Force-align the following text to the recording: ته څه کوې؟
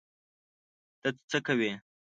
ته 1.01 1.09
څه 1.29 1.37
کوې؟ 1.45 1.71